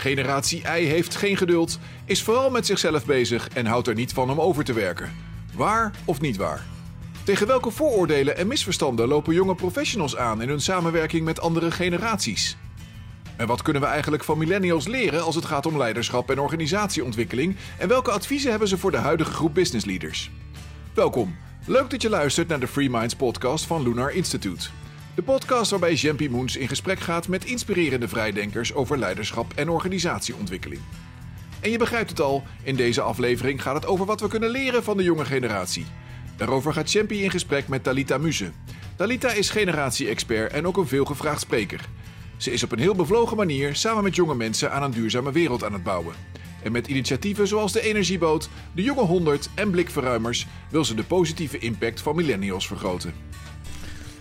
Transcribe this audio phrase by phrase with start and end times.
[0.00, 4.30] Generatie I heeft geen geduld, is vooral met zichzelf bezig en houdt er niet van
[4.30, 5.12] om over te werken.
[5.54, 6.64] Waar of niet waar?
[7.24, 12.56] Tegen welke vooroordelen en misverstanden lopen jonge professionals aan in hun samenwerking met andere generaties?
[13.36, 17.56] En wat kunnen we eigenlijk van millennials leren als het gaat om leiderschap en organisatieontwikkeling?
[17.78, 20.30] En welke adviezen hebben ze voor de huidige groep business leaders?
[20.94, 21.36] Welkom.
[21.66, 24.68] Leuk dat je luistert naar de Free Minds podcast van Lunar Institute.
[25.14, 30.80] De podcast waarbij Jempy Moons in gesprek gaat met inspirerende vrijdenkers over leiderschap en organisatieontwikkeling.
[31.60, 34.84] En je begrijpt het al, in deze aflevering gaat het over wat we kunnen leren
[34.84, 35.86] van de jonge generatie.
[36.36, 38.50] Daarover gaat Jempy in gesprek met Talita Muze.
[38.96, 41.88] Talita is generatie-expert en ook een veelgevraagd spreker.
[42.36, 45.64] Ze is op een heel bevlogen manier samen met jonge mensen aan een duurzame wereld
[45.64, 46.14] aan het bouwen.
[46.62, 51.58] En met initiatieven zoals de Energieboot, de Jonge 100 en Blikverruimers wil ze de positieve
[51.58, 53.14] impact van millennials vergroten.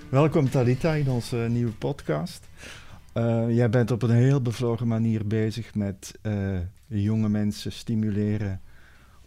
[0.10, 2.48] Welkom Talita in onze nieuwe podcast.
[3.14, 6.58] Uh, jij bent op een heel bevlogen manier bezig met uh,
[6.88, 8.62] jonge mensen stimuleren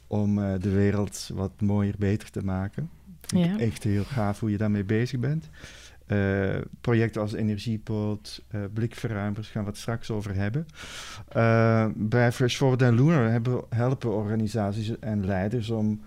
[0.07, 2.91] om uh, de wereld wat mooier, beter te maken.
[3.21, 3.59] Vind ja.
[3.59, 5.49] echt heel gaaf hoe je daarmee bezig bent.
[6.81, 10.67] projecten als Energiepoot, Blikverruimers gaan we het straks over hebben.
[11.95, 16.01] bij Fresh Forward en Lunar helpen organisaties en leiders om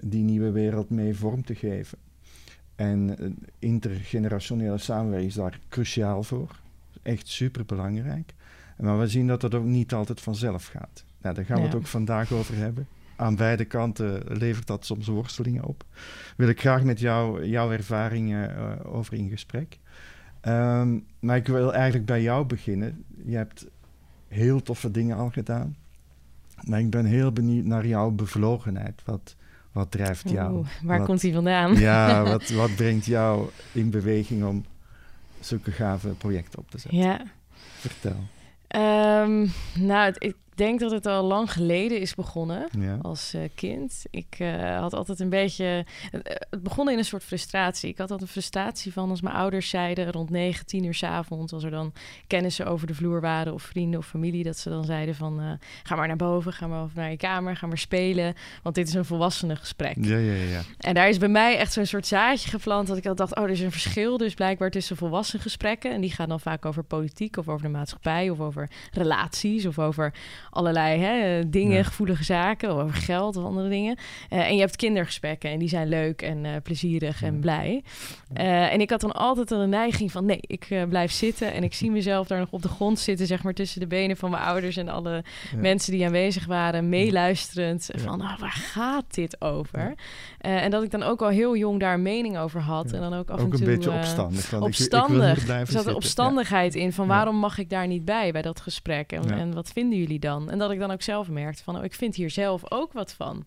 [0.00, 1.98] die nieuwe wereld mee vorm te geven.
[2.78, 6.60] En intergenerationele samenwerking is daar cruciaal voor.
[7.02, 8.34] Echt super belangrijk.
[8.76, 11.04] Maar we zien dat dat ook niet altijd vanzelf gaat.
[11.20, 12.86] Nou, daar gaan we het ook vandaag over hebben.
[13.16, 15.84] Aan beide kanten levert dat soms worstelingen op.
[16.36, 19.78] Wil ik graag met jou, jouw ervaringen uh, over in gesprek.
[20.42, 23.04] Um, maar ik wil eigenlijk bij jou beginnen.
[23.24, 23.66] Je hebt
[24.28, 25.76] heel toffe dingen al gedaan.
[26.62, 29.02] Maar ik ben heel benieuwd naar jouw bevlogenheid.
[29.04, 29.36] Wat,
[29.78, 30.52] wat drijft jou?
[30.52, 31.74] Oeh, waar wat, komt hij vandaan?
[31.74, 34.64] Ja, wat, wat brengt jou in beweging om
[35.40, 36.98] zulke gave projecten op te zetten?
[37.00, 37.22] Ja.
[37.78, 38.16] Vertel.
[38.68, 42.98] Um, nou, het, ik denk dat het al lang geleden is begonnen ja.
[43.02, 44.04] als uh, kind.
[44.10, 45.84] Ik uh, had altijd een beetje.
[46.12, 46.20] Uh,
[46.50, 47.88] het begon in een soort frustratie.
[47.90, 51.02] Ik had altijd een frustratie van als mijn ouders zeiden rond 9, 10 uur s
[51.02, 51.92] avonds, als er dan
[52.26, 55.96] kennissen over de vloer waren of vrienden of familie, dat ze dan zeiden van ga
[55.96, 59.04] maar naar boven, ga maar naar je kamer, ga maar spelen, want dit is een
[59.04, 59.96] volwassenen gesprek.
[60.00, 60.60] Ja, ja, ja.
[60.78, 63.42] En daar is bij mij echt zo'n soort zaadje geplant dat ik al dacht, oh,
[63.42, 66.82] er is een verschil dus blijkbaar tussen volwassen gesprekken en die gaan dan vaak over
[66.82, 70.14] politiek of over de maatschappij of over relaties of over
[70.58, 71.82] allerlei hè, dingen, ja.
[71.82, 73.96] gevoelige zaken, over geld of andere dingen.
[74.30, 77.26] Uh, en je hebt kindergesprekken en die zijn leuk en uh, plezierig ja.
[77.26, 77.82] en blij.
[78.36, 81.74] Uh, en ik had dan altijd een neiging van nee, ik blijf zitten en ik
[81.74, 84.42] zie mezelf daar nog op de grond zitten, zeg maar tussen de benen van mijn
[84.42, 85.24] ouders en alle
[85.56, 89.94] mensen die aanwezig waren, meeluisterend van oh, waar gaat dit over?
[90.56, 93.14] En dat ik dan ook al heel jong daar een mening over had en dan
[93.14, 94.50] ook af ook en toe een beetje opstandig.
[94.50, 95.36] Want opstandig.
[95.36, 98.42] Ik, ik er zat er opstandigheid in van waarom mag ik daar niet bij bij
[98.42, 100.50] dat gesprek en, en wat vinden jullie dan?
[100.50, 103.12] En dat ik dan ook zelf merkte van, oh, ik vind hier zelf ook wat
[103.12, 103.46] van.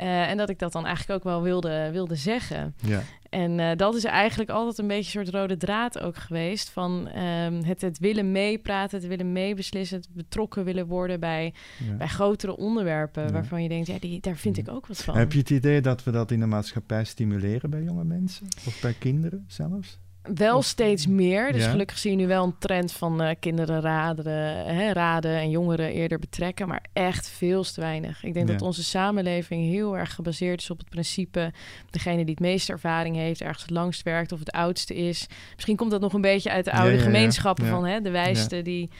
[0.00, 2.74] Uh, en dat ik dat dan eigenlijk ook wel wilde, wilde zeggen.
[2.80, 3.02] Ja.
[3.28, 6.70] En uh, dat is eigenlijk altijd een beetje een soort rode draad ook geweest.
[6.70, 11.54] Van um, het, het willen meepraten, het willen meebeslissen, het betrokken willen worden bij,
[11.88, 11.94] ja.
[11.96, 13.22] bij grotere onderwerpen.
[13.22, 13.32] Ja.
[13.32, 15.16] Waarvan je denkt, ja, die, daar vind ik ook wat van.
[15.16, 18.46] Heb je het idee dat we dat in de maatschappij stimuleren bij jonge mensen?
[18.66, 19.98] Of bij kinderen zelfs?
[20.34, 21.52] Wel of, steeds meer.
[21.52, 21.70] Dus ja.
[21.70, 24.26] gelukkig zie je nu wel een trend van uh, kinderen raden,
[24.74, 28.24] hè, raden en jongeren eerder betrekken, maar echt veel te weinig.
[28.24, 28.52] Ik denk ja.
[28.52, 31.52] dat onze samenleving heel erg gebaseerd is op het principe:
[31.90, 35.26] degene die het meeste ervaring heeft, ergens het langst werkt of het oudste is.
[35.54, 38.62] Misschien komt dat nog een beetje uit de oude ja, gemeenschappen van hè, de wijste.
[38.62, 38.90] Die...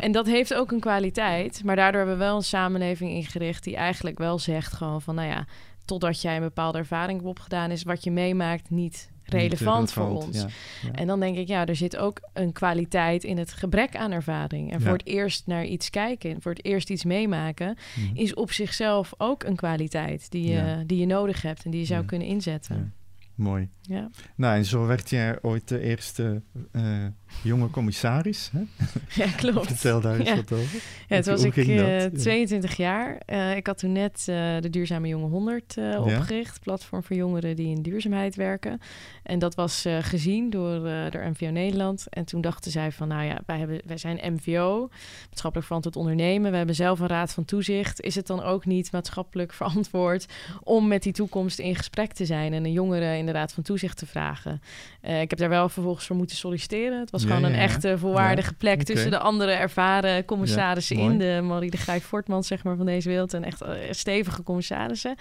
[0.00, 3.76] En dat heeft ook een kwaliteit, maar daardoor hebben we wel een samenleving ingericht die
[3.76, 5.46] eigenlijk wel zegt gewoon van, nou ja,
[5.84, 10.36] totdat jij een bepaalde ervaring hebt opgedaan, is wat je meemaakt niet relevant, voor ons.
[10.36, 10.48] Ja,
[10.82, 10.92] ja.
[10.92, 14.72] En dan denk ik, ja, er zit ook een kwaliteit in het gebrek aan ervaring.
[14.72, 14.84] En ja.
[14.84, 18.10] voor het eerst naar iets kijken, voor het eerst iets meemaken, mm.
[18.14, 21.86] is op zichzelf ook een kwaliteit die je, die je nodig hebt en die je
[21.86, 22.94] zou kunnen inzetten.
[23.34, 23.68] Mooi.
[23.80, 24.10] Ja.
[24.36, 26.42] Nou, en zo werd jij ooit de eerste
[26.72, 27.06] uh,
[27.42, 28.50] jonge commissaris.
[28.52, 28.62] Hè?
[29.24, 29.66] Ja, klopt.
[29.66, 30.34] Vertel daar eens ja.
[30.36, 30.80] wat over.
[31.08, 33.22] Ja, toen was ik uh, 22 jaar.
[33.26, 36.60] Uh, ik had toen net de Duurzame Jonge 100 opgericht.
[36.60, 38.80] Platform voor jongeren die in duurzaamheid werken.
[39.22, 40.80] En dat was gezien door,
[41.10, 42.06] door MVO Nederland.
[42.10, 44.88] En toen dachten zij van, nou ja, wij, hebben, wij zijn MVO,
[45.26, 46.50] maatschappelijk verantwoord ondernemen.
[46.50, 48.00] We hebben zelf een raad van toezicht.
[48.00, 50.26] Is het dan ook niet maatschappelijk verantwoord
[50.62, 53.62] om met die toekomst in gesprek te zijn en een jongere in de raad van
[53.62, 54.60] toezicht te vragen?
[55.00, 57.00] ik heb daar wel vervolgens voor moeten solliciteren.
[57.00, 57.62] Het was Ja, gewoon een ja.
[57.62, 61.18] echte volwaardige Ja, plek tussen de andere ervaren commissarissen in.
[61.18, 63.34] De Marie de Grijp Voortman, zeg maar, van deze wereld.
[63.34, 65.14] En echt eh, stevige commissarissen.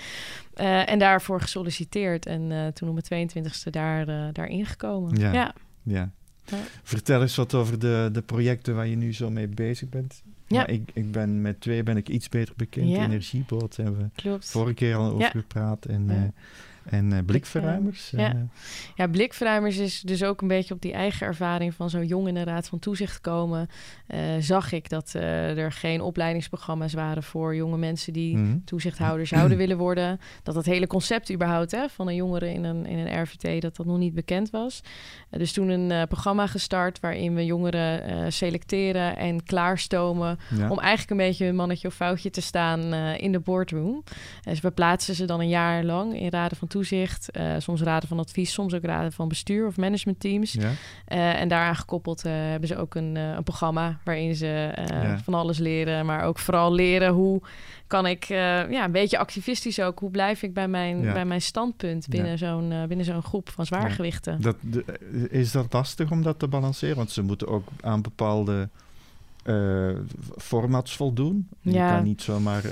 [0.53, 2.25] Eh, en daarvoor gesolliciteerd.
[2.25, 5.19] En eh, toen op mijn 22e daar, eh daarin gekomen.
[5.19, 5.53] Ja.
[5.83, 6.11] ja.
[6.83, 10.23] Vertel eens wat over de, de projecten waar je nu zo mee bezig bent.
[10.47, 10.67] Ja.
[10.67, 12.89] ik, ik ben met twee ben ik iets beter bekend.
[12.89, 13.03] Ja.
[13.03, 15.85] Energieboot hebben we vorige keer al over gepraat.
[15.85, 16.31] En, ja.
[16.85, 18.09] En uh, blikverruimers?
[18.09, 18.33] Ja.
[18.33, 18.41] Uh,
[18.95, 22.33] ja, blikverruimers is dus ook een beetje op die eigen ervaring van zo jong in
[22.33, 23.68] de Raad van Toezicht komen.
[24.07, 28.62] Uh, zag ik dat er geen opleidingsprogramma's waren voor jonge mensen die mm -hmm.
[28.65, 30.19] toezichthouder zouden willen worden.
[30.44, 33.75] Dat dat hele concept überhaupt hè, van een jongere in een, in een RVT, dat
[33.75, 34.81] dat nog niet bekend was.
[35.29, 40.69] dus toen een programma gestart waarin we jongeren selecteren en klaarstomen ja.
[40.69, 44.03] om eigenlijk een beetje een mannetje of foutje te staan in de boardroom.
[44.41, 48.09] Dus we plaatsen ze dan een jaar lang in raden van toezicht, uh, soms raden
[48.09, 50.53] van advies, soms ook raden van bestuur of managementteams.
[50.53, 50.69] Ja.
[50.69, 55.17] Uh, en daaraan gekoppeld uh, hebben ze ook een, een programma waarin ze ja.
[55.17, 57.41] van alles leren, maar ook vooral leren hoe
[57.87, 61.13] kan ik, ja, een beetje activistisch ook, hoe blijf ik bij mijn, ja.
[61.13, 64.41] bij mijn standpunt binnen zo'n binnen zo'n groep van zwaargewichten.
[64.41, 64.83] Dat, de,
[65.29, 66.95] is dat lastig om dat te balanceren?
[66.95, 68.69] Want ze moeten ook aan bepaalde
[70.37, 71.47] formats voldoen.
[71.61, 72.63] Je kan niet zomaar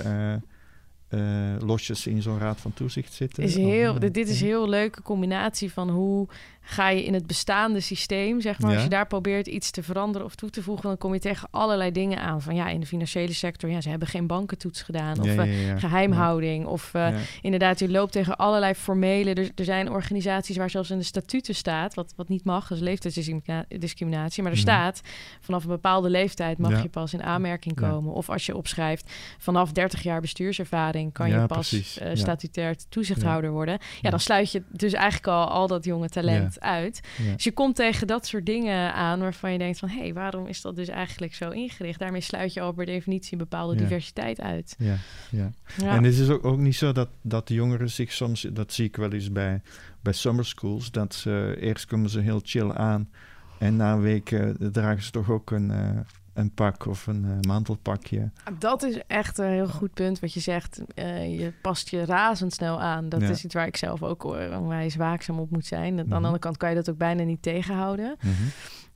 [1.14, 1.20] uh,
[1.60, 3.42] losjes in zo'n raad van toezicht zitten.
[3.42, 6.28] Is heel, dit is een heel leuke combinatie van hoe
[6.64, 10.26] ga je in het bestaande systeem, zeg maar, als je daar probeert iets te veranderen
[10.26, 12.42] of toe te voegen, dan kom je tegen allerlei dingen aan.
[12.42, 15.78] Van ja, in de financiële sector, ja, ze hebben geen bankentoets gedaan of ja, uh,
[15.78, 16.66] geheimhouding.
[16.66, 17.08] Of uh,
[17.40, 19.34] inderdaad, je loopt tegen allerlei formele.
[19.34, 22.80] Er, er, zijn organisaties waar zelfs in de statuten staat, wat, wat niet mag, is
[22.80, 24.42] leeftijdsdiscriminatie.
[24.42, 24.68] Maar er mhm.
[24.68, 25.00] staat,
[25.40, 28.12] vanaf een bepaalde leeftijd mag je pas in aanmerking komen.
[28.12, 33.78] Of als je opschrijft, vanaf 30 jaar bestuurservaring kan je pas uh, statutair toezichthouder worden.
[34.00, 37.00] Ja, dan sluit je dus eigenlijk al al dat jonge talent uit.
[37.34, 39.88] Dus je komt tegen dat soort dingen aan waarvan je denkt van...
[39.88, 41.98] hé, hey, waarom is dat dus eigenlijk zo ingericht?
[41.98, 44.74] Daarmee sluit je al per definitie een bepaalde diversiteit uit.
[44.78, 44.96] Ja,
[45.30, 45.50] ja.
[45.76, 48.46] En het is ook, ook niet zo dat, dat de jongeren zich soms...
[48.52, 49.60] dat zie ik wel eens bij,
[50.00, 50.90] bij summer schools...
[50.90, 53.10] dat ze eerst komen ze heel chill aan...
[53.58, 55.70] en na een week uh, dragen ze toch ook een...
[55.70, 56.00] Uh,
[56.34, 58.30] een pak of een uh, mantelpakje.
[58.58, 60.80] Dat is echt een heel goed punt wat je zegt.
[60.94, 63.08] Uh, je past je razendsnel aan.
[63.08, 65.90] Dat is iets waar ik zelf ook onwijs waakzaam op moet zijn.
[65.90, 66.14] Aan de mhm.
[66.14, 68.16] andere kant kan je dat ook bijna niet tegenhouden.
[68.20, 68.32] Mm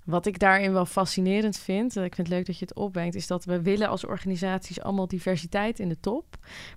[0.06, 3.26] wat ik daarin wel fascinerend vind, ik vind het leuk dat je het opbrengt, is
[3.26, 6.24] dat we willen als organisaties allemaal diversiteit in de top.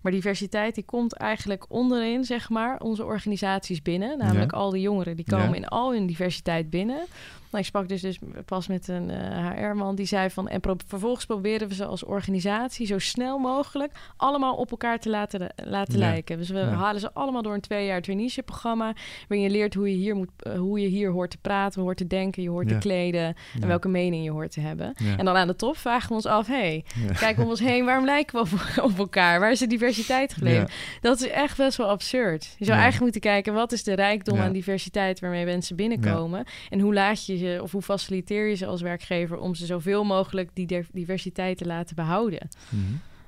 [0.02, 4.18] Maar diversiteit die komt eigenlijk onderin, zeg maar, onze organisaties binnen.
[4.18, 7.06] Namelijk al die jongeren die komen in al hun diversiteit binnen.
[7.52, 10.48] Nou, ik sprak dus, dus pas met een HR-man die zei van...
[10.48, 13.92] en vervolgens proberen we ze als organisatie zo snel mogelijk...
[14.18, 16.38] allemaal op elkaar te laten, laten lijken.
[16.38, 18.94] Dus we halen ze allemaal door een twee jaar traineeship-programma...
[19.28, 21.98] waarin je leert hoe je, hier moet, uh, hoe je hier hoort te praten, hoort
[21.98, 22.44] te denken...
[22.44, 24.94] je hoort te kleden en welke mening je hoort te hebben.
[25.18, 26.48] En dan aan de top vragen we ons af...
[26.48, 26.84] hey,
[27.20, 29.40] kijk om ons heen, waarom lijken we op, op elkaar?
[29.40, 30.70] Waar is de diversiteit gebleven?
[31.02, 32.56] Dat is echt best wel absurd.
[32.58, 33.54] Je zou eigenlijk moeten kijken...
[33.54, 36.46] wat is de rijkdom aan diversiteit waarmee mensen binnenkomen...
[36.70, 40.50] en hoe laat je of hoe faciliteer je ze als werkgever om ze zoveel mogelijk
[40.54, 42.48] die diversiteit te laten behouden?
[42.70, 42.84] Mhm.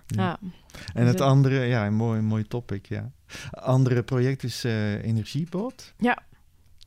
[0.05, 0.39] ja.
[0.93, 3.11] En het andere, ja, een mooi, mooi topic, ja.
[3.51, 5.93] Andere project is uh, Energieboot.
[5.97, 6.23] Ja.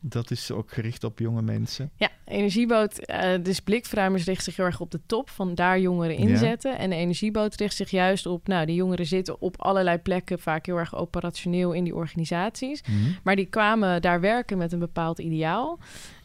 [0.00, 1.90] Dat is ook gericht op jonge mensen.
[1.96, 6.16] Ja, Energieboot, uh, dus blikverruimers richt zich heel erg op de top, van daar jongeren
[6.16, 6.78] inzetten.
[6.78, 10.66] En de Energieboot richt zich juist op, nou, die jongeren zitten op allerlei plekken, vaak
[10.66, 12.82] heel erg operationeel in die organisaties.
[12.82, 13.10] Mhm.
[13.22, 15.78] Maar die kwamen daar werken met een bepaald ideaal.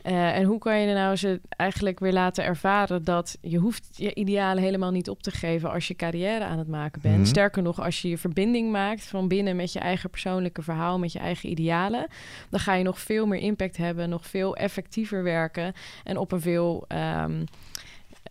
[0.05, 4.13] Uh, en hoe kan je nou ze eigenlijk weer laten ervaren dat je hoeft je
[4.13, 7.17] idealen helemaal niet op te geven als je carrière aan het maken bent.
[7.17, 7.25] Mhm.
[7.25, 11.11] Sterker nog, als je je verbinding maakt van binnen met je eigen persoonlijke verhaal, met
[11.11, 12.07] je eigen idealen,
[12.49, 15.73] dan ga je nog veel meer impact hebben, nog veel effectiever werken
[16.03, 17.43] en op een veel um,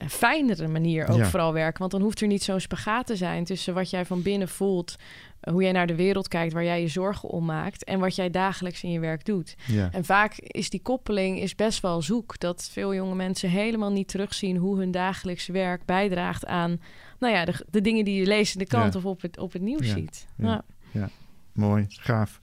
[0.06, 1.78] fijnere manier ook vooral werken.
[1.78, 4.96] Want dan hoeft er niet zo'n spagaat te zijn tussen wat jij van binnen voelt,
[5.40, 8.30] hoe jij naar de wereld kijkt, waar jij je zorgen om maakt en wat jij
[8.30, 9.56] dagelijks in je werk doet.
[9.66, 9.88] Ja.
[9.92, 12.38] En vaak is die koppeling is best wel zoek.
[12.38, 16.80] Dat veel jonge mensen helemaal niet terugzien hoe hun dagelijks werk bijdraagt aan
[17.18, 19.52] nou ja, de, de dingen die je leest in de krant of op het, op
[19.52, 20.26] het nieuws ziet.
[20.36, 20.64] Ja.
[20.90, 21.08] ja.
[21.52, 22.40] Mooi, gaaf.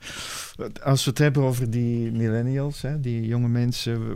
[0.83, 4.15] Als we het hebben over die millennials, hè, die jonge mensen,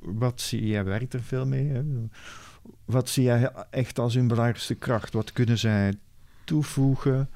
[0.00, 1.68] wat zie jij werkt er veel mee?
[1.68, 1.82] Hè?
[2.84, 5.12] Wat zie jij echt als hun belangrijkste kracht?
[5.12, 5.94] Wat kunnen zij
[6.44, 7.30] toevoegen?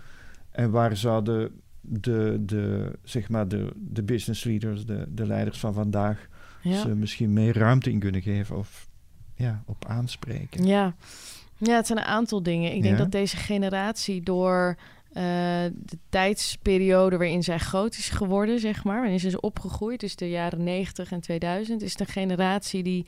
[0.61, 5.75] En waar zouden de, de, zeg maar de, de business leaders, de, de leiders van
[5.75, 6.29] vandaag,
[6.63, 8.89] ze misschien meer ruimte in kunnen geven of
[9.35, 10.67] ja, op aanspreken?
[10.67, 10.95] Ja.
[11.57, 12.75] ja, het zijn een aantal dingen.
[12.75, 14.77] Ik denk dat deze generatie door
[15.09, 15.15] uh,
[15.75, 20.31] de tijdsperiode waarin zij groot is geworden, zeg maar, waarin ze is opgegroeid, dus de
[20.31, 23.07] jaren 90 en 2000, is de generatie die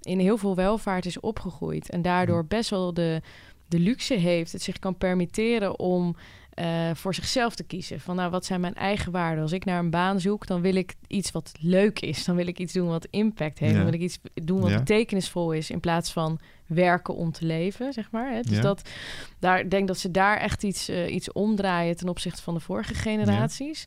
[0.00, 3.20] in heel veel welvaart is opgegroeid en daardoor best wel de,
[3.68, 6.16] de luxe heeft, het zich kan permitteren om
[6.60, 8.00] eh, voor zichzelf te kiezen.
[8.00, 9.42] Van nou, wat zijn mijn eigen waarden?
[9.42, 12.24] Als ik naar een baan zoek, dan wil ik iets wat leuk is.
[12.24, 13.74] Dan wil ik iets doen wat impact heeft.
[13.74, 15.70] Dan wil ik iets doen wat betekenisvol is.
[15.70, 18.32] In plaats van werken om te leven, zeg maar.
[18.32, 18.40] Hè?
[18.40, 18.88] Dus dat,
[19.38, 22.94] daar denk dat ze daar echt iets, uh, iets omdraaien ten opzichte van de vorige
[22.94, 23.86] generaties.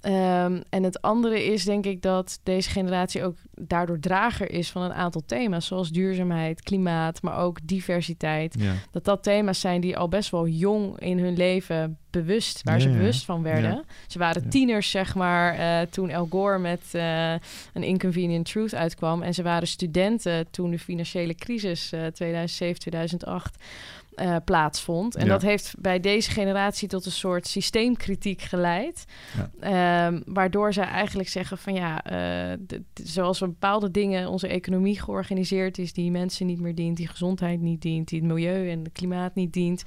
[0.00, 4.82] Ehm, en het andere is denk ik dat deze generatie ook daardoor drager is van
[4.82, 8.56] een aantal thema's, zoals duurzaamheid, klimaat, maar ook diversiteit.
[8.90, 12.88] Dat dat thema's zijn die al best wel jong in hun leven bewust, waar ze
[12.88, 13.84] bewust van werden.
[14.06, 17.32] Ze waren tieners, zeg maar, uh, toen El Gore met uh,
[17.72, 19.22] een Inconvenient Truth uitkwam.
[19.22, 23.56] En ze waren studenten toen de financiële crisis 2007, 2008
[24.22, 25.16] uh, plaatsvond.
[25.16, 29.04] En dat heeft bij deze generatie tot een soort systeemkritiek geleid.
[29.60, 30.06] Ja.
[30.06, 32.56] Um, waardoor zij eigenlijk zeggen van ja, uh,
[33.04, 37.60] zoals we bepaalde dingen, onze economie georganiseerd is, die mensen niet meer dient, die gezondheid
[37.60, 39.82] niet dient, die het milieu en het klimaat niet dient.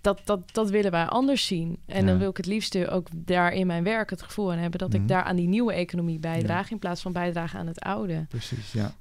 [0.00, 1.78] Dat, dat, dat willen wij anders zien.
[1.86, 4.78] En dan wil ik het liefste ook daar in mijn werk het gevoel aan hebben
[4.78, 5.08] dat ik mhm.
[5.08, 8.26] daar aan die nieuwe economie bijdraag in plaats van bijdragen aan het oude.
[8.28, 8.94] Precies, ja.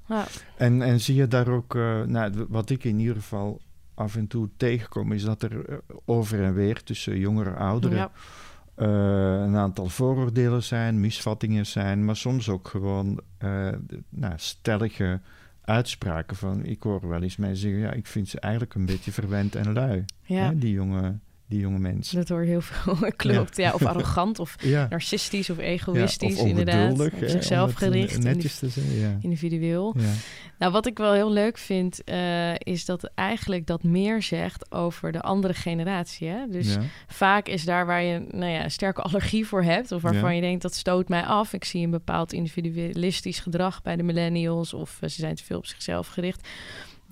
[0.57, 3.59] En, en zie je daar ook, uh, nou, wat ik in ieder geval
[3.93, 8.12] af en toe tegenkomen, is dat er eh, over en weer tussen jongeren en ouderen
[8.75, 8.88] eh,
[9.45, 13.69] een aantal vooroordelen zijn, misvattingen zijn, maar soms ook gewoon uh,
[14.09, 15.21] nou, stellige
[15.62, 16.65] uitspraken van.
[16.65, 19.73] Ik hoor wel eens mensen zeggen, ja, ik vind ze eigenlijk een beetje verwend en
[19.73, 20.45] lui, ja.
[20.45, 21.19] hè, die jonge
[21.53, 22.17] die jonge mensen.
[22.17, 23.57] Dat hoor heel veel, klopt.
[23.57, 23.74] Ja.
[23.74, 24.55] of arrogant, of
[24.89, 27.00] narcistisch, of egoïstisch, ja, of inderdaad.
[27.00, 28.24] Of zichzelf gericht.
[28.24, 29.17] Netjes te zijn, ja.
[29.22, 29.95] Individueel.
[30.57, 35.12] Nou, wat ik wel heel leuk vind, uh, is dat eigenlijk dat meer zegt over
[35.12, 36.27] de andere generatie.
[36.27, 36.48] Hè?
[36.50, 40.36] Dus vaak is daar waar je nou ja, een sterke allergie voor hebt, of waarvan
[40.36, 41.53] je denkt dat stoot mij af.
[41.53, 45.57] Ik zie een bepaald individualistisch gedrag bij de millennials, of uh, ze zijn te veel
[45.57, 46.48] op zichzelf gericht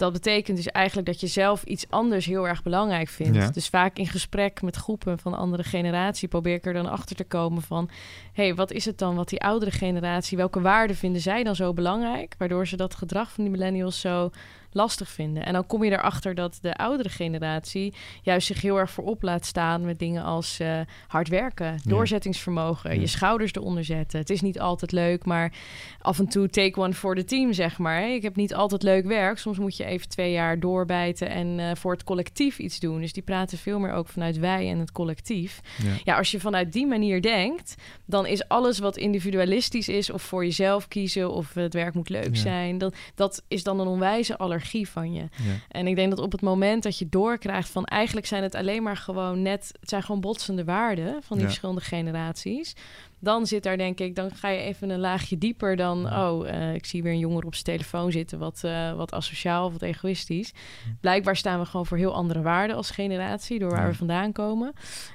[0.01, 3.53] dat betekent dus eigenlijk dat je zelf iets anders heel erg belangrijk vindt.
[3.53, 7.24] Dus vaak in gesprek met groepen van andere generatie probeer ik er dan achter te
[7.24, 7.89] komen van...
[8.34, 11.55] hé, hey, wat is het dan wat die oudere generatie, welke waarden vinden zij dan
[11.55, 12.36] zo belangrijk?
[12.38, 14.29] Waardoor ze dat gedrag van die millennials zo
[14.71, 15.45] lastig vinden.
[15.45, 19.45] En dan kom je erachter dat de oudere generatie juist zich heel erg voorop laat
[19.45, 24.19] staan met dingen als uh, hard werken, doorzettingsvermogen, je schouders eronder zetten.
[24.19, 25.53] Het is niet altijd leuk, maar
[25.99, 28.09] af en toe take one for the team, zeg maar.
[28.09, 29.37] Ik heb niet altijd leuk werk.
[29.37, 33.01] Soms moet je even twee jaar doorbijten en uh, voor het collectief iets doen.
[33.01, 35.61] Dus die praten veel meer ook vanuit wij en het collectief.
[35.83, 35.89] Ja.
[36.03, 37.75] ja, als je vanuit die manier denkt,
[38.05, 42.37] dan is alles wat individualistisch is of voor jezelf kiezen of het werk moet leuk
[42.37, 45.29] zijn, dat, dat is dan een onwijze aller van je.
[45.69, 48.83] En ik denk dat op het moment dat je doorkrijgt van eigenlijk zijn het alleen
[48.83, 52.75] maar gewoon net, het zijn gewoon botsende waarden van die verschillende generaties
[53.21, 56.73] dan zit daar denk ik, dan ga je even een laagje dieper dan, oh, uh,
[56.73, 59.81] ik zie weer een jongen op zijn telefoon zitten, wat, uh, wat asociaal of wat
[59.81, 60.53] egoïstisch.
[60.99, 64.73] Blijkbaar staan we gewoon voor heel andere waarden als generatie, door waar we vandaan komen.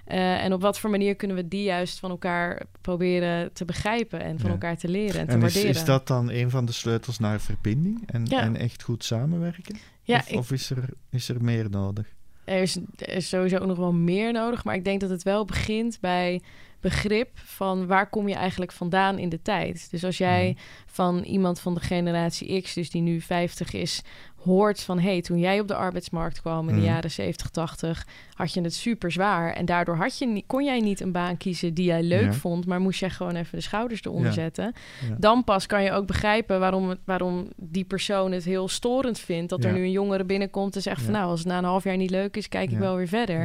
[0.09, 4.21] Uh, en op wat voor manier kunnen we die juist van elkaar proberen te begrijpen
[4.21, 5.69] en van elkaar te leren en, te is, waarderen.
[5.71, 9.77] Is dat dan een van de sleutels naar verbinding en, en echt goed samenwerken?
[10.07, 12.07] Of, of is, er, is er meer nodig?
[12.45, 15.23] Er is, er is sowieso ook nog wel meer nodig, maar ik denk dat het
[15.23, 16.41] wel begint bij
[16.81, 19.91] begrip van waar kom je eigenlijk vandaan in de tijd.
[19.91, 20.63] Dus als jij mhm.
[20.87, 24.03] van iemand van de generatie X, dus die nu 50 is,
[24.47, 26.91] hoort van hey, toen jij op de arbeidsmarkt kwam in de mhm.
[26.91, 29.53] jaren 70, 80, had je het super zwaar.
[29.53, 32.81] En daardoor had je, kon jij niet een baan kiezen die jij leuk vond, maar
[32.81, 34.73] moest jij gewoon even de schouders eronder zetten.
[35.19, 39.51] Dan pas kan je ook begrijpen waarom, waarom die persoon het heel storend vindt.
[39.51, 41.85] Dat er nu een jongere binnenkomt en zegt van nou, als het na een half
[41.85, 43.41] jaar niet leuk is, kijk ik wel weer verder.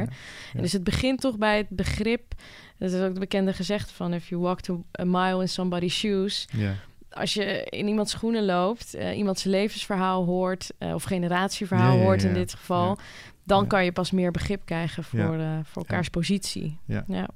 [0.54, 2.34] En dus het begint toch bij het begrip
[2.82, 4.14] dat is ook de bekende gezegde van...
[4.14, 6.48] if you walk to a mile in somebody's shoes...
[7.14, 10.72] Als je in iemands schoenen loopt, uh, iemand zijn levensverhaal hoort...
[10.78, 12.98] Uh, of generatieverhaal hoort in dit geval...
[13.44, 16.78] dan kan je pas meer begrip krijgen voor, uh, voor elkaars positie.
[16.84, 17.04] Ja.
[17.06, 17.28] Ja.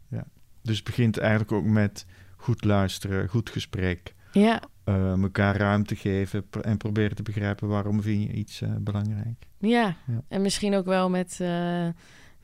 [0.62, 2.06] Dus het begint eigenlijk ook met
[2.37, 4.14] goed luisteren, goed gesprek...
[4.33, 4.62] Ja.
[4.85, 9.47] elkaar ruimte geven en proberen te begrijpen waarom vind je iets belangrijk.
[9.59, 9.97] Ja.
[10.06, 10.23] ja.
[10.28, 11.40] en misschien ook wel met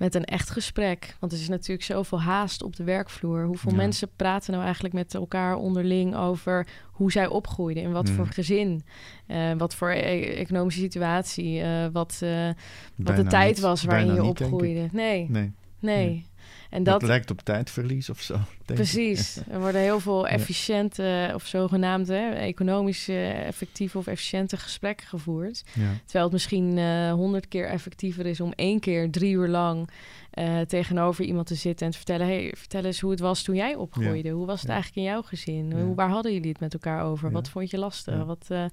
[0.03, 1.17] met een echt gesprek.
[1.21, 3.45] Want er is natuurlijk zoveel haast op de werkvloer.
[3.45, 8.25] Hoeveel mensen praten nou eigenlijk met elkaar onderling over hoe zij opgroeiden, in wat voor
[8.25, 8.31] mm.
[8.31, 8.85] gezin,
[9.29, 12.49] uh, wat voor e economische situatie, uh, wat, uh,
[12.97, 14.89] wat de tijd was waarin je opgroeide.
[14.93, 15.27] Nee.
[15.31, 15.53] nee.
[15.79, 16.27] nee.
[16.71, 18.39] En dat, lijkt op tijdverlies of zo.
[18.67, 19.37] Precies.
[19.51, 25.63] Er worden heel veel efficiënte of zogenaamde economisch effectieve of efficiënte gesprekken gevoerd.
[25.73, 25.91] Ja.
[26.05, 29.89] Terwijl het misschien eh, honderd keer effectiever is om één keer drie uur lang
[30.35, 33.55] uh, tegenover iemand te zitten en te vertellen: hey, vertel eens hoe het was toen
[33.55, 34.31] jij opgroeide.
[34.31, 35.73] Hoe was het eigenlijk in jouw gezin?
[35.73, 37.31] Hoe, waar hadden jullie het met elkaar over?
[37.31, 38.25] Wat vond je lastig?
[38.25, 38.65] Wat, uh,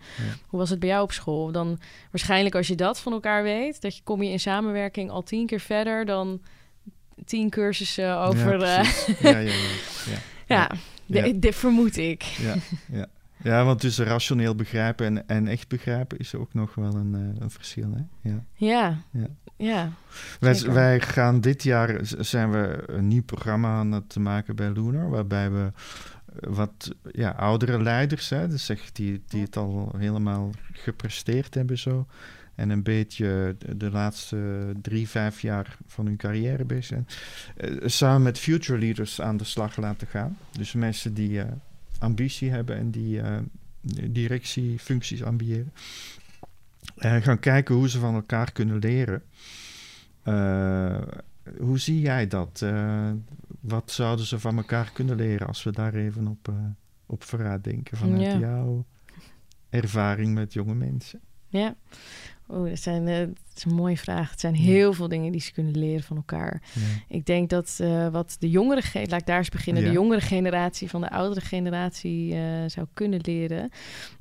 [0.47, 1.51] hoe was het bij jou op school?
[1.51, 1.79] Dan
[2.11, 5.45] waarschijnlijk als je dat van elkaar weet, dat je kom je in samenwerking al tien
[5.45, 6.41] keer verder dan
[7.25, 8.59] tien cursussen over...
[8.59, 8.83] Ja,
[9.19, 9.53] ja, ja,
[10.47, 10.71] ja,
[11.05, 11.33] ja.
[11.35, 12.21] dit vermoed ik.
[12.21, 12.55] Ja,
[12.91, 13.07] ja.
[13.43, 17.49] Ja, want tussen rationeel begrijpen en, en echt begrijpen is ook nog wel een, een
[17.49, 17.93] verschil.
[17.93, 18.29] Hè?
[18.29, 18.43] Ja.
[18.53, 19.01] Ja.
[19.11, 19.27] ja.
[19.55, 19.91] ja
[20.39, 25.09] wij, wij, gaan dit jaar zijn we een nieuw programma aan het maken bij Lunar,
[25.09, 25.71] waarbij we
[26.39, 32.05] wat ja, oudere leiders, hè, dus echt die, die het al helemaal gepresteerd hebben zo.
[32.59, 37.07] En een beetje de, laatste drie, vijf jaar van hun carrière bezig zijn.
[37.57, 40.37] Uh, samen met future leaders aan de slag laten gaan.
[40.51, 41.43] Dus mensen die uh,
[41.99, 43.37] ambitie hebben en die uh,
[44.09, 45.73] directiefuncties ambiëren.
[46.97, 49.23] En gaan kijken hoe ze van elkaar kunnen leren.
[51.57, 52.65] hoe zie jij dat?
[53.59, 56.53] wat zouden ze van elkaar kunnen leren als we daar even op,
[57.05, 58.85] op vooruit denken vanuit jouw
[59.69, 61.19] ervaring met jonge mensen?
[61.47, 61.75] Ja,
[62.49, 63.21] oh, dat, zijn, uh,
[63.55, 64.31] is een mooie vraag.
[64.31, 66.61] Het zijn heel veel dingen die ze kunnen leren van elkaar.
[67.07, 70.89] Ik denk dat uh, wat de jongere, laat ik daar eens beginnen, de jongere generatie
[70.89, 72.35] van de oudere generatie
[72.67, 73.69] zou kunnen leren,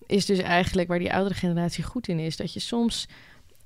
[0.06, 3.08] is dus eigenlijk waar die oudere generatie goed in is, dat je soms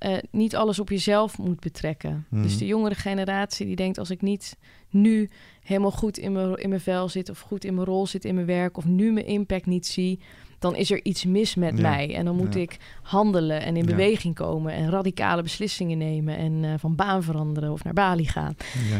[0.05, 2.25] uh, niet alles op jezelf moet betrekken.
[2.29, 2.59] Dus mhm.
[2.59, 4.57] de jongere generatie die denkt: als ik niet
[4.89, 5.29] nu
[5.63, 8.35] helemaal goed in mijn, in mijn vel zit, of goed in mijn rol zit in
[8.35, 10.19] mijn werk, of nu mijn impact niet zie,
[10.63, 12.15] dan is er iets mis met mij.
[12.15, 16.73] En dan moet ik handelen en in beweging komen en radicale beslissingen nemen en uh,
[16.77, 18.55] van baan veranderen of naar Bali gaan.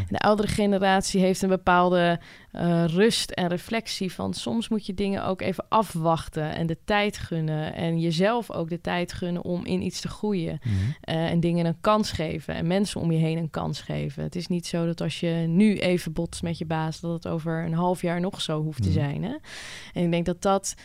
[0.10, 2.20] de oudere generatie heeft een bepaalde
[2.54, 7.18] uh, rust en reflectie van soms moet je dingen ook even afwachten en de tijd
[7.18, 10.72] gunnen en jezelf ook de tijd gunnen om in iets te groeien mm
[11.10, 14.24] uh, en dingen een kans geven en mensen om je heen een kans geven.
[14.24, 17.28] Het is niet zo dat als je nu even botst met je baas dat het
[17.28, 19.00] over een half jaar nog zo hoeft te mhm.
[19.00, 19.24] zijn.
[19.24, 19.36] Hè?
[19.94, 20.76] En ik denk dat dat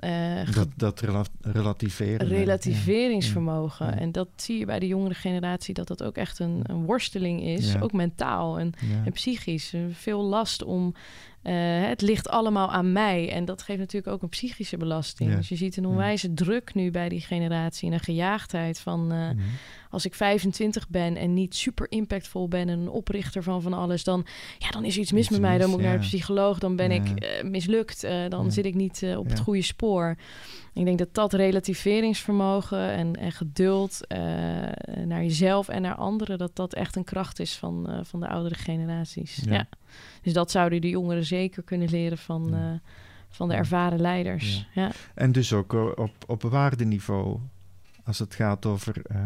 [0.00, 1.02] uh, dat, dat
[1.40, 2.28] relativeren.
[2.28, 3.98] Relativeringsvermogen.
[3.98, 7.42] En dat zie je bij de jongere generatie, dat dat ook echt een, een worsteling
[7.42, 7.80] is.
[7.80, 8.72] Ook mentaal en,
[9.04, 9.74] en psychisch.
[9.92, 10.94] Veel last om
[11.42, 11.54] uh,
[11.88, 13.32] het ligt allemaal aan mij.
[13.32, 15.34] En dat geeft natuurlijk ook een psychische belasting.
[15.34, 17.88] Dus je ziet een onwijze druk nu bij die generatie.
[17.88, 19.12] En een gejaagdheid van...
[19.12, 19.28] Uh,
[19.90, 22.68] als ik 25 ben en niet super impactvol ben...
[22.68, 24.04] en een oprichter van van alles...
[24.04, 24.26] dan,
[24.58, 25.58] ja, dan is er iets mis met mij.
[25.58, 26.58] Dan moet ik naar een psycholoog.
[26.58, 28.06] Dan ben ik uh, mislukt.
[28.28, 30.16] dan zit ik niet op het goede spoor.
[30.74, 34.00] Ik denk dat dat relativeringsvermogen en, en geduld
[35.04, 36.38] naar jezelf en naar anderen...
[36.38, 39.42] dat dat echt een kracht is van, van de oudere generaties.
[39.44, 39.68] ja.
[40.22, 42.72] Dus dat zouden de jongeren zeker kunnen leren van, uh,
[43.28, 44.68] van de ervaren leiders.
[44.74, 44.90] Ja.
[45.14, 47.38] En dus ook eh, op, op waardeniveau,
[48.04, 49.18] als het gaat over uh,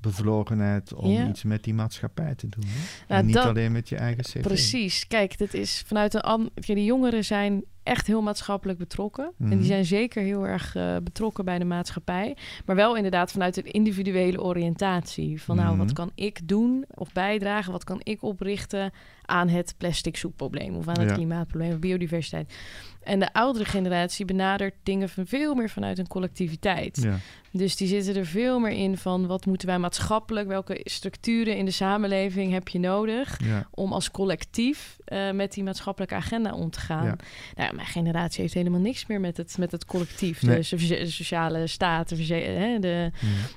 [0.00, 2.64] bevlogenheid om iets met die maatschappij te doen.
[3.08, 4.40] Nou, en niet alleen met je eigen cv.
[4.40, 5.06] Precies.
[5.06, 6.50] Kijk, dit is vanuit een...
[6.54, 9.24] De jongeren zijn echt heel maatschappelijk betrokken.
[9.38, 9.66] En die mhm.
[9.66, 12.36] zijn zeker heel erg uh, betrokken bij de maatschappij.
[12.66, 15.42] Maar wel inderdaad vanuit een individuele oriëntatie.
[15.42, 15.94] Van nou, wat mhm.
[15.94, 17.72] kan ik doen of bijdragen?
[17.72, 18.92] Wat kan ik oprichten
[19.24, 22.54] aan het plastic soepprobleem of aan het klimaatprobleem of biodiversiteit?
[23.02, 27.02] En de oudere generatie benadert dingen van veel meer vanuit een collectiviteit.
[27.02, 27.18] Ja.
[27.52, 31.64] Dus die zitten er veel meer in van wat moeten wij maatschappelijk, welke structuren in
[31.64, 33.40] de samenleving heb je nodig
[33.70, 37.16] om als collectief uh, met die maatschappelijke agenda om te gaan.
[37.56, 40.42] Nou, mijn generatie heeft helemaal niks meer met het, met het collectief.
[40.42, 40.58] Nee.
[40.58, 42.26] De, sociale staten,
[42.58, 43.10] hè, de,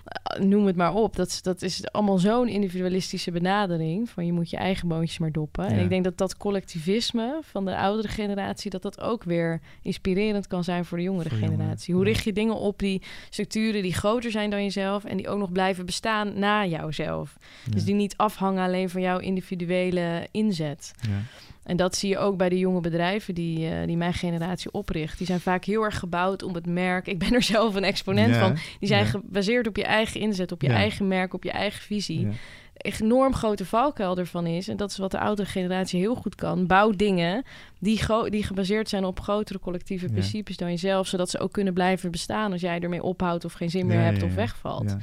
[0.04, 1.16] eh, noem het maar op.
[1.16, 5.68] Dat, dat is allemaal zo'n individualistische benadering van je moet je eigen boontjes maar doppen.
[5.68, 10.48] En ik denk dat dat collectivisme van de oudere generatie, dat dat ook weer inspirerend
[10.48, 11.94] kan zijn voor de jongere generatie.
[11.94, 15.40] Hoe richt je dingen op die structuren die groter zijn dan jezelf en die ook
[15.40, 17.38] nog blijven bestaan na jouzelf.
[17.70, 20.94] Dus die niet afhangen alleen van jouw individuele inzet.
[21.02, 21.22] Ja.
[21.64, 25.18] En dat zie je ook bij de jonge bedrijven die, uh, die mijn generatie opricht.
[25.18, 27.08] Die zijn vaak heel erg gebouwd om het merk.
[27.08, 28.58] Ik ben er zelf een exponent van.
[28.80, 32.28] Die zijn gebaseerd op je eigen inzet, op je eigen merk, op je eigen visie.
[32.74, 36.68] Enorm grote valkuil ervan is, en dat is wat de oudere generatie heel goed kan.
[36.68, 37.44] Bouw dingen
[37.80, 42.12] die, die gebaseerd zijn op grotere collectieve principes dan jezelf, zodat ze ook kunnen blijven
[42.12, 44.96] bestaan als jij ermee ophoudt of geen zin meer hebt of wegvalt.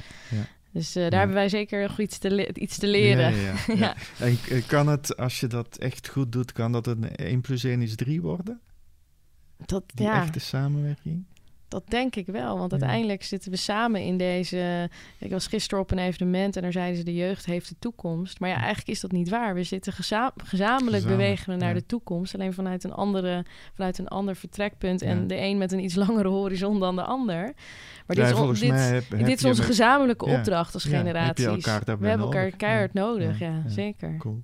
[0.71, 3.35] Dus uh, daar hebben wij zeker nog iets te, iets te leren.
[3.35, 7.41] Ja, ja, En kan het, als je dat echt goed doet, kan dat een 1
[7.41, 8.59] plus 1 is 3 worden?
[9.65, 11.25] Dat, Die echte samenwerking?
[11.71, 14.89] Dat denk ik wel, want uiteindelijk zitten we samen in deze...
[15.17, 17.03] Ik was gisteren op een evenement en daar zeiden ze...
[17.03, 18.39] de jeugd heeft de toekomst.
[18.39, 19.53] Maar ja, eigenlijk is dat niet waar.
[19.53, 19.93] We zitten
[20.43, 22.33] gezamenlijk bewegen naar de toekomst.
[22.33, 25.01] Alleen vanuit een, andere, vanuit een ander vertrekpunt.
[25.01, 27.53] En de een met een iets langere horizon dan de ander.
[28.07, 31.45] Maar dit, is, dit, dit is onze gezamenlijke opdracht als generaties.
[31.45, 34.17] we hebben elkaar keihard nodig, ja, zeker.
[34.17, 34.41] Cool.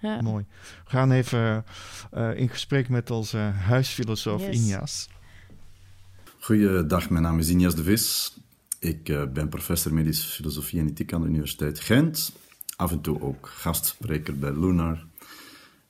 [0.00, 0.44] Ja, mooi.
[0.84, 1.64] We gaan even
[2.14, 4.56] uh, in gesprek met onze huisfilosoof yes.
[4.56, 5.08] Injas.
[6.50, 8.36] Goeiedag, mijn naam is Injas de Vis.
[8.78, 12.32] Ik uh, ben professor medische filosofie en ethiek aan de Universiteit Gent.
[12.76, 15.06] Af en toe ook gastspreker bij Lunar.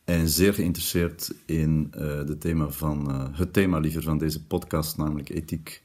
[0.05, 4.97] En zeer geïnteresseerd in uh, de thema van, uh, het thema liever van deze podcast,
[4.97, 5.83] namelijk ethiek,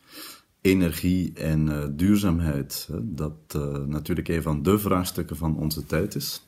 [0.61, 2.89] energie en duurzaamheid.
[3.01, 3.57] Dat
[3.87, 6.41] natuurlijk een van de vraagstukken van onze tijd is.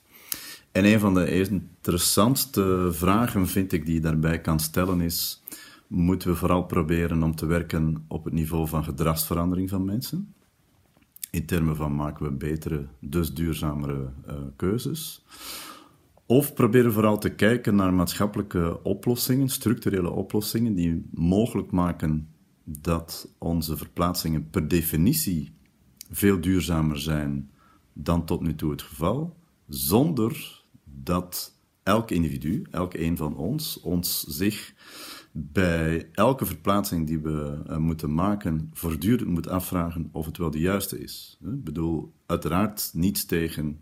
[0.71, 5.41] En een van de interessantste vragen, vind ik, die je daarbij kan stellen is:
[5.87, 10.33] moeten we vooral proberen om te werken op het niveau van gedragsverandering van mensen?
[11.31, 14.09] In termen van maken we betere, dus duurzamere
[14.55, 15.25] keuzes?
[16.25, 22.27] Of proberen vooral te kijken naar maatschappelijke oplossingen, structurele oplossingen, die mogelijk maken
[22.63, 25.51] dat onze verplaatsingen per definitie
[26.11, 27.51] veel duurzamer zijn
[27.93, 34.23] dan tot nu toe het geval, zonder dat elk individu, elk een van ons, ons
[34.23, 34.73] zich
[35.39, 40.59] bij elke verplaatsing die we uh, moeten maken, voortdurend moet afvragen of het wel de
[40.59, 41.37] juiste is.
[41.41, 43.79] Ik bedoel, uiteraard niets tegen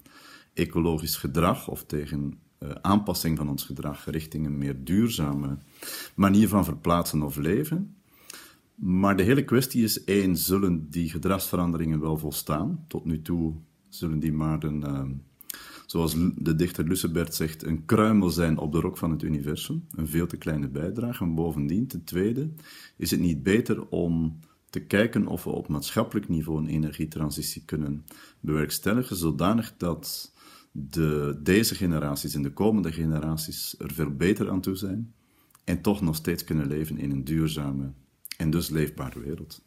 [0.54, 5.58] ecologisch gedrag of tegen uh, aanpassing van ons gedrag richting een meer duurzame
[6.16, 7.96] manier van verplaatsen of leven.
[8.76, 12.86] Maar de hele kwestie is één, zullen die gedragsveranderingen wel volstaan?
[12.88, 13.54] Tot nu toe
[13.90, 15.02] zullen die maar een, uh,
[15.96, 19.88] zoals de dichter Lucebert zegt, een kruimel zijn op de rok van het universum.
[19.92, 21.24] Een veel te kleine bijdrage.
[21.24, 22.50] En bovendien, ten tweede,
[22.98, 28.06] is het niet beter om te kijken of we op maatschappelijk niveau een energietransitie kunnen
[28.40, 30.34] bewerkstelligen, zodanig dat
[30.72, 35.14] de, deze generaties en de komende generaties er veel beter aan toe zijn
[35.64, 37.92] en toch nog steeds kunnen leven in een duurzame
[38.38, 39.64] en dus leefbare wereld.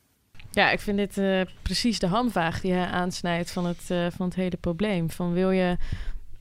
[0.51, 4.27] Ja, ik vind dit uh, precies de hamvaag die hij aansnijdt van het, uh, van
[4.27, 5.11] het hele probleem.
[5.11, 5.77] Van wil je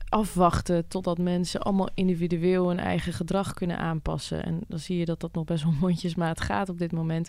[0.08, 4.44] afwachten totdat mensen allemaal individueel hun eigen gedrag kunnen aanpassen.
[4.44, 7.28] En dan zie je dat dat nog best wel mondjesmaat gaat op dit moment.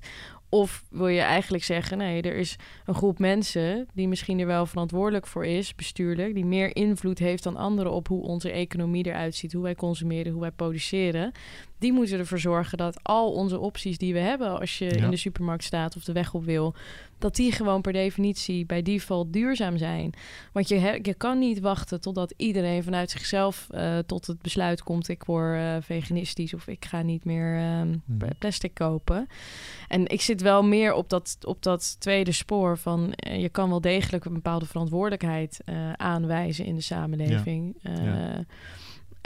[0.49, 4.65] Of wil je eigenlijk zeggen, nee, er is een groep mensen die misschien er wel
[4.65, 9.35] verantwoordelijk voor is, bestuurlijk, die meer invloed heeft dan anderen op hoe onze economie eruit
[9.35, 11.31] ziet, hoe wij consumeren, hoe wij produceren.
[11.79, 15.17] Die moeten ervoor zorgen dat al onze opties die we hebben als je in de
[15.17, 16.75] supermarkt staat of de weg op wil,
[17.19, 20.13] dat die gewoon per definitie bij default duurzaam zijn.
[20.53, 25.07] Want je, je kan niet wachten totdat iedereen vanuit zichzelf uh, tot het besluit komt:
[25.07, 29.27] ik word uh, veganistisch of ik ga niet meer uh, plastic kopen.
[29.87, 33.69] En ik zit wel meer op dat, op dat tweede spoor van uh, je kan
[33.69, 35.61] wel degelijk een bepaalde verantwoordelijkheid
[35.95, 37.77] aanwijzen in de samenleving.
[37.81, 38.45] Ja.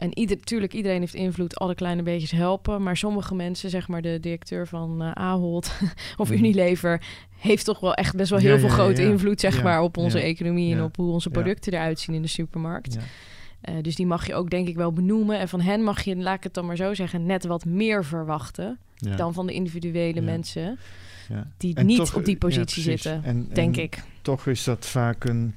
[0.04, 2.84] En ieder, natuurlijk, iedereen heeft invloed, alle kleine beetjes helpen.
[2.84, 5.72] Maar sommige mensen, zeg maar de directeur van uh, Ahold
[6.18, 6.38] of mhm.
[6.38, 7.02] Unilever,
[7.38, 10.76] heeft toch wel echt best wel heel veel grote invloed, zeg maar, op onze economie
[10.76, 12.96] en op hoe onze producten eruit zien in de supermarkt.
[12.96, 15.40] Uh, dus die mag je ook, denk ik, wel benoemen.
[15.40, 18.06] En van hen mag je, laat ik het dan maar zo zeggen, net wat meer
[18.06, 18.80] verwachten
[19.16, 20.80] dan van de individuele mensen
[21.58, 24.04] die niet op die positie zitten, en, denk ik.
[24.22, 25.56] Toch is dat vaak een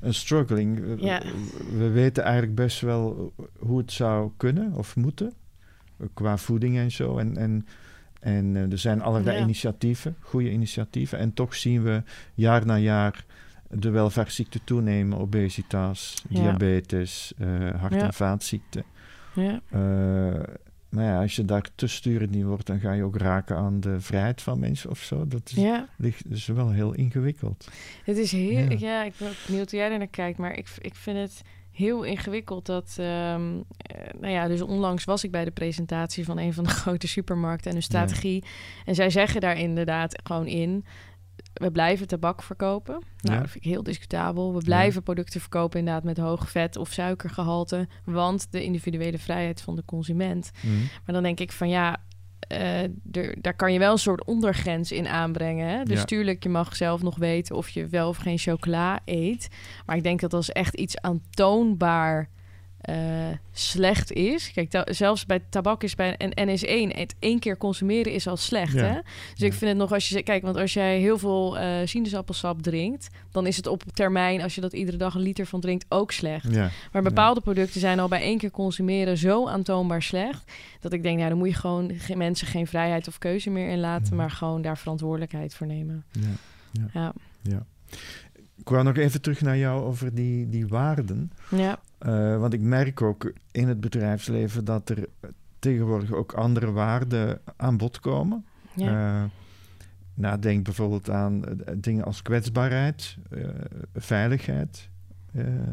[0.00, 1.00] een struggling.
[1.72, 5.32] We weten eigenlijk best wel hoe het zou kunnen of moeten.
[6.14, 7.18] Qua voeding en zo.
[7.18, 7.66] En, en,
[8.20, 11.18] en uh, er zijn allerlei initiatieven, goede initiatieven.
[11.18, 12.02] En toch zien we
[12.34, 13.24] jaar na jaar
[13.70, 15.18] de welvaartsziekten toenemen.
[15.18, 18.84] Obesitas, diabetes, uh, hart- en vaatziekten.
[19.34, 19.60] Ja.
[19.74, 20.42] Uh,
[20.88, 23.80] maar ja, als je daar te sturend niet wordt, dan ga je ook raken aan
[23.80, 25.26] de vrijheid van mensen of zo.
[25.26, 25.88] Dat is, ja.
[25.96, 27.68] ligt, is wel heel ingewikkeld.
[28.04, 30.94] Het is heel, ja, ik ben benieuwd hoe jij er naar kijkt, maar ik, ik
[30.94, 31.42] vind het
[31.78, 33.64] heel ingewikkeld dat, um,
[34.20, 37.66] nou ja, dus onlangs was ik bij de presentatie van een van de grote supermarkten
[37.66, 38.44] en hun strategie.
[38.84, 40.84] En zij zeggen daar inderdaad gewoon in
[41.58, 43.02] we blijven tabak verkopen.
[43.20, 44.54] Nou, dat vind ik heel discutabel.
[44.54, 49.76] We blijven producten verkopen inderdaad met hoog vet of suikergehalte, want de individuele vrijheid van
[49.76, 50.50] de consument.
[50.60, 50.76] Mhm.
[50.76, 51.96] Maar dan denk ik van ja,
[52.52, 55.68] uh, er, daar kan je wel een soort ondergrens in aanbrengen.
[55.68, 55.84] Hè?
[55.84, 59.48] Dus tuurlijk, je mag zelf nog weten of je wel of geen chocola eet.
[59.86, 62.28] Maar ik denk dat als echt iets aantoonbaar
[62.88, 62.94] uh,
[63.52, 64.52] slecht is.
[64.52, 68.74] Kijk, zelfs bij tabak is bij een NS1 het één keer consumeren is al slecht.
[68.74, 68.94] Hè?
[69.34, 72.62] Dus ik vind het nog als je kijk, want als jij heel veel uh, sinaasappelsap
[72.62, 75.84] drinkt, dan is het op termijn, als je dat iedere dag een liter van drinkt,
[75.88, 76.52] ook slecht.
[76.54, 76.70] Ja.
[76.92, 81.16] Maar bepaalde producten zijn al bij één keer consumeren zo aantoonbaar slecht dat ik denk,
[81.16, 84.62] nou, dan moet je gewoon mensen geen vrijheid of keuze meer in laten, maar gewoon
[84.62, 86.04] daar verantwoordelijkheid voor nemen.
[86.10, 86.90] Ja.
[86.92, 87.12] ja.
[87.42, 87.66] ja.
[88.56, 91.32] Ik wou nog even terug naar jou over die, die waarden.
[91.50, 91.78] Ja.
[92.06, 95.06] Uh, want ik merk ook in het bedrijfsleven dat er
[95.58, 98.44] tegenwoordig ook andere waarden aan bod komen.
[98.74, 99.22] Ja.
[99.22, 99.24] Uh,
[100.14, 103.16] nou, denk bijvoorbeeld aan uh, dingen als kwetsbaarheid,
[103.94, 104.88] veiligheid.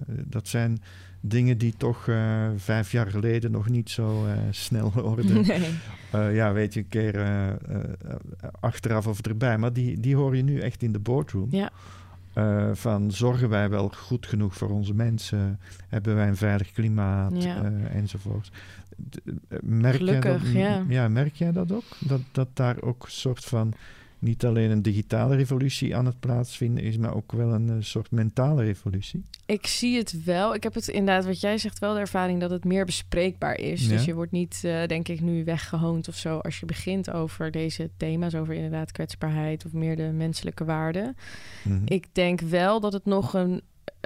[0.08, 0.82] dat zijn
[1.20, 2.10] dingen die toch
[2.56, 5.46] vijf jaar geleden nog niet zo snel hoorden.
[5.46, 6.34] Nee.
[6.34, 7.28] ja, weet je, een keer
[8.60, 9.58] achteraf of erbij.
[9.58, 11.48] Maar die, die hoor je nu echt in de boardroom.
[11.52, 11.72] Ja.
[12.38, 15.60] Uh, van zorgen wij wel goed genoeg voor onze mensen?
[15.88, 17.44] Hebben wij een veilig klimaat?
[17.44, 17.64] Ja.
[17.64, 18.52] Uh, enzovoort.
[19.62, 21.02] Merk Gelukkig, jij dat, ja.
[21.02, 21.08] ja.
[21.08, 21.84] Merk jij dat ook?
[22.00, 23.74] Dat, dat daar ook een soort van
[24.26, 28.64] niet alleen een digitale revolutie aan het plaatsvinden is, maar ook wel een, soort mentale
[28.64, 29.24] revolutie?
[29.46, 30.54] Ik zie het wel.
[30.56, 33.88] Ik heb het inderdaad, wat jij zegt, wel de ervaring dat het meer bespreekbaar is.
[33.88, 37.52] Dus je wordt niet, uh, denk ik, nu weggehoond of zo als je begint over
[37.52, 41.16] deze thema's, over inderdaad kwetsbaarheid of meer de menselijke waarden.
[41.64, 41.82] Mm -hmm.
[41.86, 43.62] Ik denk wel dat het nog een,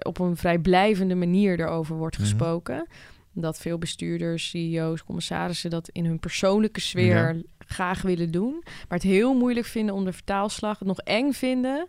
[0.05, 2.25] op een vrijblijvende manier erover wordt Mhm.
[2.27, 2.87] gesproken.
[3.33, 7.41] Dat veel bestuurders, CEO's, commissarissen dat in hun persoonlijke sfeer Ja.
[7.69, 8.59] Graag willen doen.
[8.63, 11.87] Maar het heel moeilijk vinden om de vertaalslag, het nog eng vinden.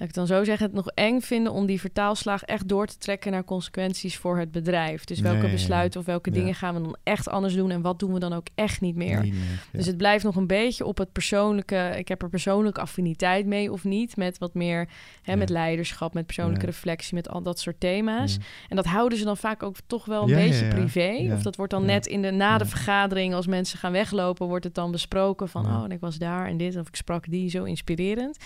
[0.00, 2.98] Laat ik dan zo zeggen, het nog eng vinden om die vertaalslag echt door te
[2.98, 5.04] trekken naar consequenties voor het bedrijf.
[5.04, 6.36] Dus welke besluiten of welke Ja.
[6.36, 8.96] dingen gaan we dan echt anders doen en wat doen we dan ook echt niet
[8.96, 9.22] meer.
[9.22, 9.78] Niet meer, ja.
[9.78, 11.92] Dus het blijft nog een beetje op het persoonlijke.
[11.96, 14.16] Ik heb er persoonlijke affiniteit mee of niet.
[14.16, 14.88] Met wat meer
[15.22, 15.38] hè, Ja.
[15.38, 18.38] met leiderschap, met persoonlijke reflectie, met al dat soort thema's.
[18.68, 21.32] En dat houden ze dan vaak ook toch wel een beetje privé.
[21.32, 24.64] Of dat wordt dan net in de, na de vergadering, als mensen gaan weglopen, wordt
[24.64, 27.50] het dan besproken van oh, en ik was daar en dit, of ik sprak die,
[27.50, 28.38] zo inspirerend.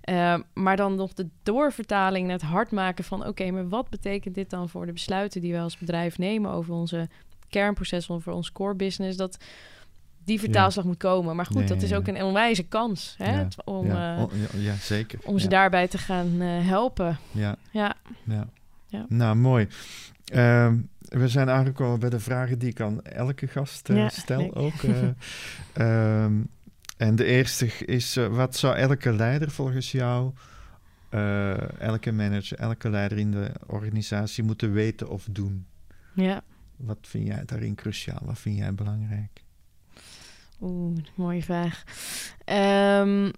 [0.00, 4.34] Eh, maar dan nog de doorvertaling naar het hard maken van oké, maar wat betekent
[4.34, 7.08] dit dan voor de besluiten die wij als bedrijf nemen over onze
[7.48, 9.16] kernprocessen, over ons core business?
[9.16, 9.36] Dat
[10.24, 11.36] die vertaalslag moet komen.
[11.36, 15.18] Maar goed, dat ja, is ook een onwijze kans hè, om, eh, Oh, ja, zeker.
[15.24, 17.18] om ze daarbij te gaan eh, helpen.
[17.30, 17.96] Ja, Ja,
[18.86, 19.06] ja.
[19.08, 19.68] Nou, mooi.
[20.24, 24.72] Ehm, we zijn aangekomen bij de vragen die ik aan elke gast eh, stel ook.
[24.82, 25.02] eh.
[25.72, 26.32] Ehm,
[26.96, 30.32] en de eerste is, wat zou elke leider volgens jou,
[31.12, 35.66] eh, elke manager, elke leider in de organisatie moeten weten of doen?
[36.14, 36.42] ja.
[36.76, 38.20] Wat vind jij daarin cruciaal?
[38.22, 39.42] Wat vind jij belangrijk?
[40.60, 41.84] Oeh, mooie vraag.
[42.44, 43.30] Ehm,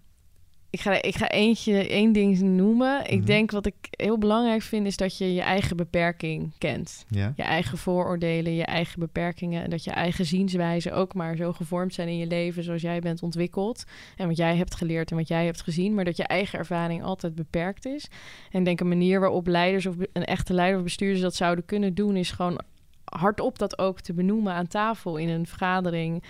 [0.74, 3.10] ik, ga, ik ga eentje, één ding noemen.
[3.10, 3.26] Ik Mhm.
[3.26, 7.04] denk wat ik heel belangrijk vind, is dat je je eigen beperking kent.
[7.08, 7.32] Ja?
[7.36, 9.62] Je eigen vooroordelen, je eigen beperkingen.
[9.62, 13.00] En dat je eigen zienswijzen ook maar zo gevormd zijn in je leven zoals jij
[13.00, 13.84] bent ontwikkeld.
[14.16, 15.94] En wat jij hebt geleerd en wat jij hebt gezien.
[15.94, 18.08] Maar dat je eigen ervaring altijd beperkt is.
[18.50, 21.64] En ik denk een manier waarop leiders of een echte leider of bestuurders dat zouden
[21.64, 22.60] kunnen doen, is gewoon
[23.04, 26.22] hardop dat ook te benoemen aan tafel in een vergadering.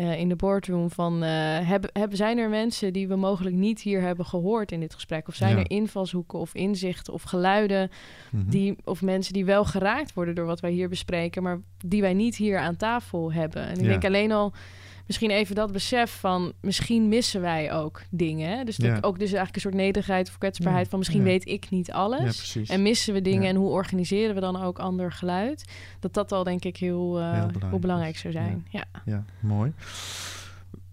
[0.00, 1.30] Eh, in de boardroom van eh,
[1.68, 5.28] hebben, hebben, zijn er mensen die we mogelijk niet hier hebben gehoord in dit gesprek?
[5.28, 5.58] Of zijn Ja.
[5.58, 7.90] er invalshoeken of inzichten of geluiden
[8.30, 8.50] Mhm.
[8.50, 12.14] die, of mensen die wel geraakt worden door wat wij hier bespreken, maar die wij
[12.14, 13.62] niet hier aan tafel hebben.
[13.66, 13.88] En ik Ja.
[13.88, 14.52] denk alleen al
[15.10, 18.66] misschien even dat besef van misschien missen wij ook dingen.
[18.66, 18.94] Dus Ja.
[19.00, 21.26] ook dus eigenlijk een soort nederigheid of kwetsbaarheid Ja, van misschien ja.
[21.26, 22.56] weet ik niet alles.
[22.66, 25.64] en missen we dingen en hoe organiseren we dan ook ander geluid?
[26.00, 28.66] Dat dat al denk ik heel, eh, Heel heel belangrijk zou zijn.
[28.70, 28.84] Ja.
[29.04, 29.72] Ja, mooi.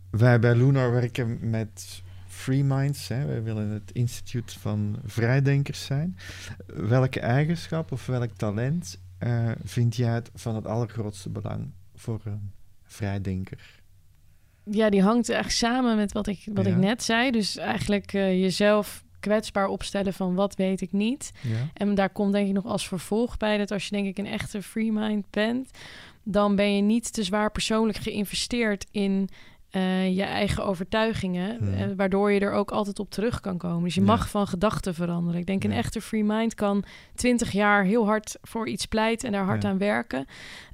[0.10, 3.08] Wij bij Lunar werken met Free Minds.
[3.08, 3.25] Hè.
[3.25, 6.17] Wij willen het instituut van vrijdenkers zijn.
[6.67, 12.51] Welke eigenschap of welk talent eh, vind jij het van het allergrootste belang voor een
[12.84, 13.75] vrijdenker?
[14.69, 16.71] Ja, die hangt eigenlijk samen met wat ik, wat Ja.
[16.71, 17.32] ik net zei.
[17.32, 21.32] Dus eigenlijk eh, jezelf kwetsbaar opstellen van wat weet ik niet.
[21.41, 24.17] Ja, En daar komt denk ik nog als vervolg bij dat als je denk ik
[24.17, 25.69] een echte free mind bent,
[26.23, 29.30] dan ben je niet te zwaar persoonlijk geïnvesteerd in
[29.69, 33.84] eh, je eigen overtuigingen, eh, waardoor je er ook altijd op terug kan komen.
[33.84, 34.06] Dus je Ja.
[34.08, 35.39] mag van gedachten veranderen.
[35.39, 36.84] Ik denk een echte free mind kan
[37.15, 40.25] twintig jaar heel hard voor iets pleiten en daar hard aan werken.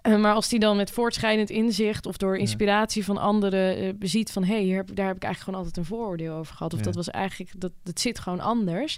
[0.03, 4.31] Eh, maar als die dan met voortschrijdend inzicht of door inspiratie van anderen eh, ziet
[4.31, 6.73] van hé, hey, daar heb ik eigenlijk gewoon altijd een vooroordeel over gehad.
[6.73, 8.97] Of dat was eigenlijk, dat, dat zit gewoon anders.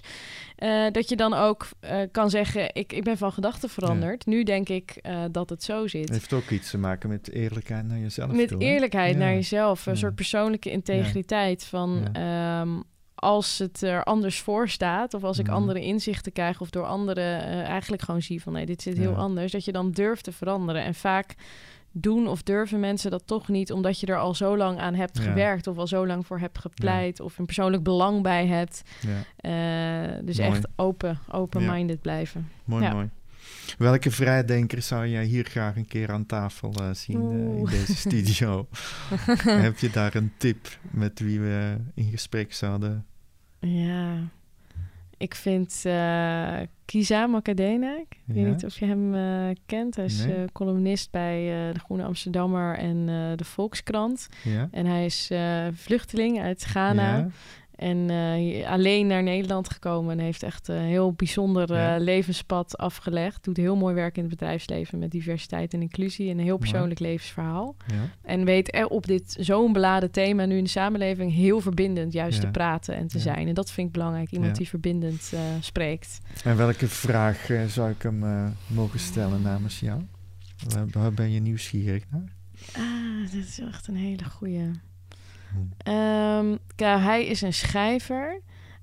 [0.56, 1.68] Eh, dat je dan ook
[2.10, 4.26] kan zeggen, ik, ik ben van gedachten veranderd.
[4.26, 6.02] Nu denk ik dat het zo zit.
[6.02, 8.32] het heeft ook iets te maken met eerlijkheid naar jezelf.
[8.32, 9.86] Met toe, eerlijkheid naar jezelf.
[9.86, 12.08] Een soort persoonlijke integriteit van...
[12.12, 12.66] Ja.
[13.18, 15.54] Als het er anders voor staat, of als ik Mhm.
[15.54, 19.10] andere inzichten krijg, of door anderen eh, eigenlijk gewoon zie van nee, dit zit heel
[19.10, 19.16] Ja.
[19.16, 20.82] anders, dat je dan durft te veranderen.
[20.84, 21.34] En vaak
[21.92, 25.16] doen of durven mensen dat toch niet, omdat je er al zo lang aan hebt
[25.18, 25.22] Ja.
[25.24, 28.82] gewerkt, of al zo lang voor hebt gepleit, of een persoonlijk belang bij hebt.
[29.36, 29.52] Eh,
[30.24, 30.50] dus Mooi.
[30.50, 32.48] echt open, open-minded blijven.
[32.64, 32.92] mooi, Ja.
[32.92, 33.08] mooi.
[33.78, 37.96] Welke vrijdenker zou jij hier graag een keer aan tafel eh, zien eh, in deze
[37.96, 38.68] studio?
[39.66, 43.06] Heb je daar een tip met wie we in gesprek zouden?
[43.60, 44.16] Ja,
[45.16, 45.84] ik vind
[46.84, 49.12] Kiza Makadena, ik weet niet of je hem
[49.66, 49.96] kent.
[49.96, 50.52] Hij is Nee.
[50.52, 51.38] columnist bij
[51.72, 54.28] de Groene Amsterdammer en de Volkskrant.
[54.42, 54.68] Ja?
[54.70, 55.30] En hij is
[55.72, 57.16] vluchteling uit Ghana.
[57.16, 57.28] Ja?
[57.76, 63.44] En uh, alleen naar Nederland gekomen en heeft echt een heel bijzonder uh, levenspad afgelegd.
[63.44, 66.30] Doet heel mooi werk in het bedrijfsleven met diversiteit en inclusie.
[66.30, 67.76] En een heel persoonlijk levensverhaal.
[67.86, 68.10] Ja.
[68.22, 72.40] En weet er op dit zo'n beladen thema nu in de samenleving heel verbindend juist
[72.40, 73.48] te praten en te zijn.
[73.48, 74.30] En dat vind ik belangrijk.
[74.30, 76.18] Iemand die verbindend uh, spreekt.
[76.44, 80.02] En welke vraag zou ik hem mogen stellen namens jou?
[80.90, 82.34] Waar ben je nieuwsgierig naar?
[82.72, 84.70] Ah, dat is echt een hele goede.
[85.88, 88.40] Um, hij is een schrijver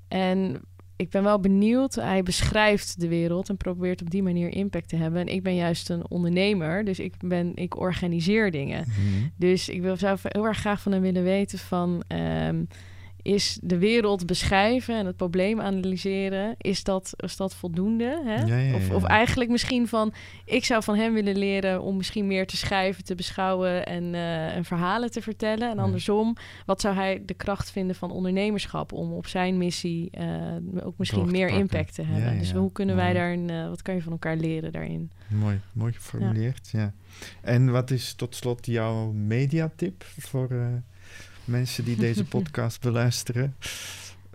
[0.08, 0.62] en
[0.96, 1.96] ik ben wel benieuwd.
[1.96, 5.22] Hij beschrijft de wereld en probeert op die manier impact te hebben.
[5.22, 8.86] En ik ben juist een ondernemer, dus ik, ben, ik organiseer dingen.
[8.88, 9.28] Mhm.
[9.36, 12.04] Dus ik wil, zou heel erg graag van hem willen weten van...
[12.08, 12.68] Um,
[13.24, 18.22] is de wereld beschrijven en het probleem analyseren, is dat, is dat voldoende?
[18.26, 18.76] Hè?
[18.76, 20.14] Of, of, eigenlijk misschien van,
[20.46, 24.64] ik zou van hem willen leren om misschien meer te schrijven, te beschouwen en, uh,
[24.64, 25.70] verhalen te vertellen.
[25.70, 30.86] En andersom, wat zou hij de kracht vinden van ondernemerschap om op zijn missie uh,
[30.86, 32.40] ook misschien meer impact te hebben?
[32.40, 35.12] dus hoe kunnen wij daar, een, uh, wat kan je van elkaar leren daarin?
[35.28, 36.94] Mooi, mooi geformuleerd, ja.
[37.42, 40.50] En wat is tot slot jouw mediatip voor
[41.46, 43.56] mensen die deze podcast beluisteren.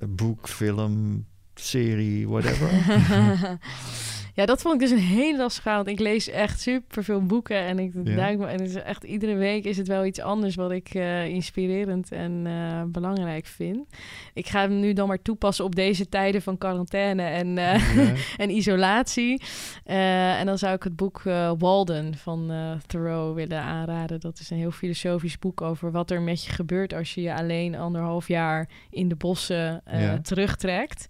[0.09, 2.71] Boek, film, serie, whatever.
[4.39, 7.57] Ja, dat vond ik dus een hele lastige want ik lees echt super veel boeken
[7.57, 8.15] en ik ja.
[8.15, 10.95] duik me en het is echt iedere week is het wel iets anders wat ik
[10.95, 13.87] uh, inspirerend en uh, belangrijk vind.
[14.35, 18.13] Ik ga hem nu dan maar toepassen op deze tijden van quarantaine en, uh, ja.
[18.45, 19.43] en isolatie.
[19.85, 21.23] en dan zou ik het boek
[21.59, 22.53] Walden van
[22.87, 24.21] Thoreau willen aanraden.
[24.21, 27.35] Dat is een heel filosofisch boek over wat er met je gebeurt als je je
[27.35, 29.83] alleen anderhalf jaar in de bossen
[30.23, 31.07] terugtrekt.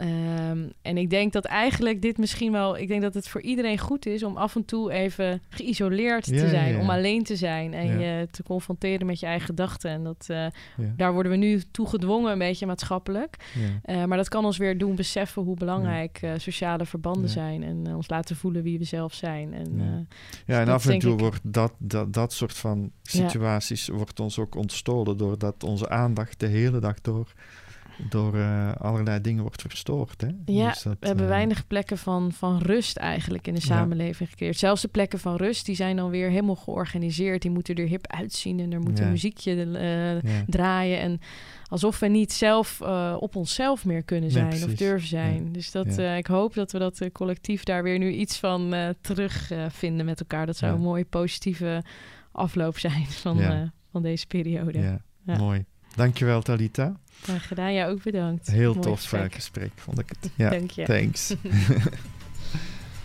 [0.00, 2.78] Um, en ik denk dat eigenlijk dit misschien wel...
[2.78, 6.48] Ik denk dat het voor iedereen goed is om af en toe even geïsoleerd te
[6.48, 6.80] zijn.
[6.80, 9.90] Om alleen te zijn en je te confronteren met je eigen gedachten.
[9.90, 10.46] En dat, uh,
[10.96, 13.36] daar worden we nu toe gedwongen, een beetje maatschappelijk.
[13.86, 17.62] Uh, maar dat kan ons weer doen beseffen hoe belangrijk uh, sociale verbanden zijn.
[17.62, 19.54] En ons laten voelen wie we zelf zijn.
[19.54, 20.08] En,
[20.46, 24.54] ja, en af en toe wordt dat, dat, dat soort van situaties wordt ons ook
[24.54, 25.16] ontstolen...
[25.16, 27.32] doordat onze aandacht de hele dag door
[27.96, 30.20] door uh, allerlei dingen wordt verstoord.
[30.20, 30.28] Hè?
[30.44, 34.18] Ja, dus dat, we hebben uh, weinig plekken van, van rust eigenlijk in de samenleving
[34.18, 34.26] ja.
[34.26, 34.58] gecreëerd.
[34.58, 37.42] Zelfs de plekken van rust, die zijn dan weer helemaal georganiseerd.
[37.42, 39.04] Die moeten er hip uitzien en er moet ja.
[39.04, 40.44] een muziekje uh, ja.
[40.46, 41.00] draaien.
[41.00, 41.20] En
[41.68, 42.80] alsof we niet zelf
[43.18, 45.52] op onszelf meer kunnen zijn nee, of durven zijn.
[45.52, 50.20] Dus dat, ik hoop dat we dat collectief daar weer nu iets van terugvinden met
[50.20, 50.46] elkaar.
[50.46, 51.84] Dat zou een mooie positieve
[52.32, 54.78] afloop zijn van, van deze periode.
[54.78, 55.00] Ja,
[55.38, 55.64] mooi.
[55.94, 56.96] Dankjewel, Talita.
[57.22, 57.74] Graag gedaan.
[57.74, 58.46] Jou ook bedankt.
[58.46, 59.34] Heel Mooi tof gesprek.
[59.34, 60.30] gesprek, vond ik het.
[60.36, 60.84] Ja, Dank je.
[60.84, 61.34] Thanks.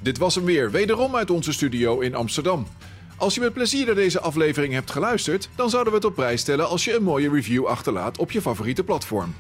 [0.02, 2.68] Dit was hem weer, wederom uit onze studio in Amsterdam.
[3.18, 6.42] Als je met plezier naar deze aflevering hebt geluisterd, dan zouden we het op prijs
[6.42, 9.34] stellen als je een mooie review achterlaat op je favoriete platform.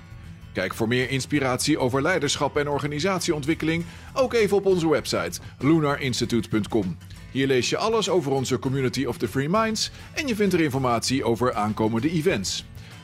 [0.54, 6.98] Kijk voor meer inspiratie over leiderschap en organisatieontwikkeling ook even op onze website lunarinstitute.com.
[7.32, 10.60] Hier lees je alles over onze Community of the Free Minds en je vindt er
[10.62, 12.66] informatie over aankomende events.